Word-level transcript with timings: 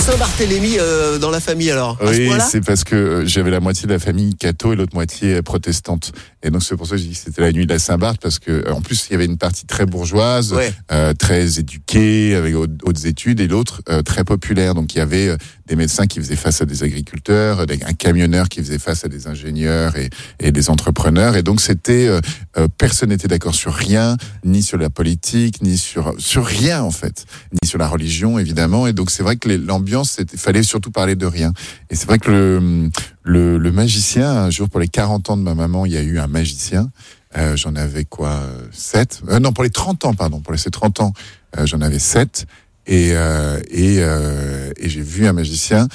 Saint-Barthélemy 0.00 0.76
euh, 0.78 1.18
dans 1.18 1.30
la 1.30 1.40
famille 1.40 1.70
alors 1.70 1.96
à 2.02 2.10
Oui, 2.10 2.28
c'est 2.50 2.60
parce 2.62 2.84
que 2.84 2.94
euh, 2.94 3.26
j'avais 3.26 3.50
la 3.50 3.60
moitié 3.60 3.86
de 3.86 3.92
la 3.92 3.98
famille 3.98 4.34
catho 4.34 4.72
et 4.72 4.76
l'autre 4.76 4.94
moitié 4.94 5.36
euh, 5.36 5.42
protestante. 5.42 6.12
Et 6.42 6.50
donc 6.50 6.62
c'est 6.62 6.76
pour 6.76 6.86
ça 6.86 6.96
que 6.96 6.98
j'ai 7.00 7.08
dit 7.08 7.14
que 7.14 7.20
c'était 7.24 7.40
la 7.40 7.52
nuit 7.52 7.64
de 7.66 7.72
la 7.72 7.78
Saint-Barth 7.78 8.18
parce 8.20 8.38
que 8.38 8.50
euh, 8.50 8.72
en 8.72 8.82
plus 8.82 9.06
il 9.08 9.12
y 9.12 9.14
avait 9.14 9.24
une 9.24 9.38
partie 9.38 9.64
très 9.66 9.86
bourgeoise, 9.86 10.52
Ouais. 10.52 10.74
euh, 10.92 11.14
très 11.14 11.58
éduquée 11.58 12.34
avec 12.34 12.54
hautes, 12.54 13.04
études 13.06 13.40
et 13.40 13.48
l'autre 13.48 13.80
euh, 13.88 14.02
très 14.02 14.24
populaire. 14.24 14.74
Donc 14.74 14.94
il 14.94 14.98
y 14.98 15.00
avait 15.00 15.34
des 15.66 15.76
médecins 15.76 16.06
qui 16.06 16.18
faisaient 16.20 16.36
face 16.36 16.60
à 16.60 16.66
des 16.66 16.82
agriculteurs, 16.82 17.60
un 17.60 17.92
camionneur 17.94 18.48
qui 18.50 18.60
faisait 18.60 18.78
face 18.78 19.04
à 19.06 19.08
des 19.08 19.26
ingénieurs 19.26 19.96
et, 19.96 20.10
et 20.40 20.52
des 20.52 20.68
entrepreneurs. 20.68 21.36
Et 21.36 21.42
donc 21.42 21.62
c'était 21.62 22.08
euh, 22.08 22.68
personne 22.76 23.08
n'était 23.08 23.28
d'accord 23.28 23.54
sur 23.54 23.72
rien, 23.72 24.18
ni 24.44 24.62
sur 24.62 24.76
la 24.76 24.90
politique, 24.90 25.62
ni 25.62 25.78
sur 25.78 26.12
sur 26.18 26.44
rien 26.44 26.82
en 26.82 26.90
fait, 26.90 27.24
ni 27.62 27.66
sur 27.66 27.78
la 27.78 27.88
religion 27.88 28.38
évidemment. 28.38 28.86
Et 28.86 28.92
donc 28.92 29.10
c'est 29.10 29.22
vrai 29.22 29.36
que 29.36 29.48
les- 29.48 29.56
l'ambiance, 29.84 30.18
il 30.32 30.38
fallait 30.38 30.62
surtout 30.62 30.90
parler 30.90 31.14
de 31.14 31.26
rien. 31.26 31.52
Et 31.90 31.94
c'est 31.94 32.06
vrai 32.06 32.18
que 32.18 32.30
le, 32.30 32.88
le, 33.22 33.58
le 33.58 33.72
magicien, 33.72 34.30
un 34.30 34.50
jour 34.50 34.68
pour 34.70 34.80
les 34.80 34.88
40 34.88 35.30
ans 35.30 35.36
de 35.36 35.42
ma 35.42 35.54
maman, 35.54 35.84
il 35.84 35.92
y 35.92 35.96
a 35.98 36.02
eu 36.02 36.18
un 36.18 36.26
magicien. 36.26 36.90
Euh, 37.36 37.56
j'en 37.56 37.74
avais 37.76 38.04
quoi 38.04 38.40
7 38.72 39.22
Non, 39.40 39.52
pour 39.52 39.62
les 39.64 39.70
30 39.70 40.04
ans, 40.06 40.14
pardon. 40.14 40.40
Pour 40.40 40.52
les 40.52 40.58
ces 40.58 40.70
30 40.70 41.00
ans, 41.00 41.12
euh, 41.58 41.66
j'en 41.66 41.80
avais 41.82 41.98
7. 41.98 42.46
Et, 42.86 43.10
euh, 43.12 43.60
et, 43.70 43.96
euh, 44.00 44.72
et 44.78 44.88
j'ai 44.88 45.02
vu 45.02 45.26
un 45.26 45.32
magicien 45.34 45.88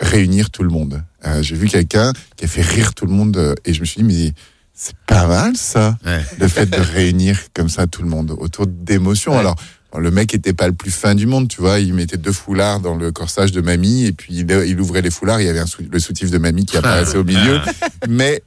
réunir 0.00 0.50
tout 0.50 0.62
le 0.64 0.70
monde. 0.70 1.02
Euh, 1.26 1.42
j'ai 1.42 1.54
vu 1.56 1.68
quelqu'un 1.68 2.12
qui 2.36 2.44
a 2.46 2.48
fait 2.48 2.62
rire 2.62 2.94
tout 2.94 3.06
le 3.06 3.12
monde. 3.12 3.36
euh, 3.36 3.54
Et 3.64 3.74
je 3.74 3.80
me 3.80 3.84
suis 3.84 4.02
dit, 4.02 4.08
mais 4.08 4.32
c'est 4.74 4.96
pas 5.06 5.26
mal 5.26 5.56
ça, 5.56 5.96
Ouais. 6.04 6.22
le 6.38 6.48
fait 6.48 6.66
de 6.66 6.80
réunir 6.80 7.38
comme 7.54 7.68
ça 7.68 7.86
tout 7.86 8.02
le 8.02 8.08
monde 8.08 8.34
autour 8.38 8.66
d'émotions. 8.66 9.32
Ouais. 9.32 9.38
Alors, 9.38 9.56
le 9.98 10.10
mec 10.10 10.34
était 10.34 10.52
pas 10.52 10.66
le 10.66 10.72
plus 10.74 10.90
fin 10.90 11.14
du 11.14 11.26
monde, 11.26 11.48
tu 11.48 11.60
vois. 11.60 11.78
Il 11.80 11.94
mettait 11.94 12.16
deux 12.16 12.32
foulards 12.32 12.80
dans 12.80 12.94
le 12.96 13.12
corsage 13.12 13.52
de 13.52 13.60
mamie 13.60 14.04
et 14.06 14.12
puis 14.12 14.34
il, 14.34 14.50
il 14.66 14.80
ouvrait 14.80 15.02
les 15.02 15.10
foulards. 15.10 15.40
Il 15.40 15.46
y 15.46 15.50
avait 15.50 15.58
un 15.60 15.66
sou- 15.66 15.82
le 15.90 15.98
soutif 15.98 16.30
de 16.30 16.38
mamie 16.38 16.66
qui 16.66 16.76
apparaissait 16.76 17.18
au 17.18 17.24
milieu. 17.24 17.60
Mais 18.08 18.42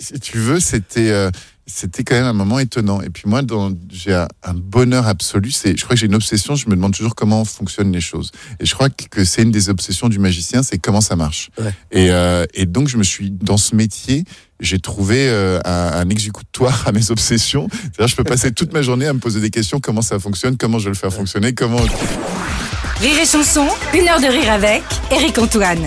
si 0.00 0.18
tu 0.20 0.38
veux, 0.38 0.60
c'était 0.60 1.10
euh, 1.10 1.30
c'était 1.66 2.04
quand 2.04 2.14
même 2.14 2.24
un 2.26 2.32
moment 2.32 2.58
étonnant. 2.58 3.00
Et 3.02 3.10
puis 3.10 3.24
moi, 3.26 3.42
dans- 3.42 3.72
j'ai 3.90 4.14
un, 4.14 4.28
un 4.44 4.54
bonheur 4.54 5.06
absolu. 5.06 5.50
C'est, 5.50 5.76
je 5.76 5.82
crois 5.84 5.94
que 5.96 6.00
j'ai 6.00 6.06
une 6.06 6.14
obsession. 6.14 6.54
Je 6.54 6.68
me 6.68 6.76
demande 6.76 6.94
toujours 6.94 7.14
comment 7.14 7.44
fonctionnent 7.44 7.92
les 7.92 8.00
choses. 8.00 8.30
Et 8.60 8.66
je 8.66 8.74
crois 8.74 8.88
que 8.88 9.24
c'est 9.24 9.42
une 9.42 9.50
des 9.50 9.68
obsessions 9.68 10.08
du 10.08 10.18
magicien, 10.18 10.62
c'est 10.62 10.78
comment 10.78 11.00
ça 11.00 11.16
marche. 11.16 11.50
Ouais. 11.58 11.72
Et, 11.90 12.10
euh, 12.10 12.46
et 12.54 12.66
donc 12.66 12.88
je 12.88 12.96
me 12.96 13.02
suis 13.02 13.30
dans 13.30 13.56
ce 13.56 13.74
métier. 13.74 14.24
J'ai 14.60 14.78
trouvé 14.78 15.28
euh, 15.28 15.58
un, 15.64 15.92
un 16.00 16.08
exécutoire 16.08 16.84
à 16.86 16.92
mes 16.92 17.10
obsessions. 17.10 17.68
C'est-à-dire, 17.70 18.06
je 18.08 18.16
peux 18.16 18.24
passer 18.24 18.52
toute 18.52 18.72
ma 18.72 18.80
journée 18.82 19.06
à 19.06 19.12
me 19.12 19.18
poser 19.18 19.40
des 19.40 19.50
questions 19.50 19.80
comment 19.80 20.02
ça 20.02 20.18
fonctionne, 20.18 20.56
comment 20.56 20.78
je 20.78 20.84
vais 20.84 20.90
le 20.92 20.96
faire 20.96 21.12
fonctionner, 21.12 21.52
comment. 21.52 21.76
Rire 23.00 23.18
et 23.22 23.26
chanson, 23.26 23.66
une 23.92 24.08
heure 24.08 24.20
de 24.20 24.26
rire 24.26 24.50
avec 24.52 24.82
Eric 25.10 25.36
Antoine. 25.38 25.86